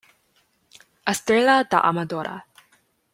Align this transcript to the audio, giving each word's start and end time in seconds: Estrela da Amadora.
Estrela 1.13 1.57
da 1.73 1.79
Amadora. 1.91 2.35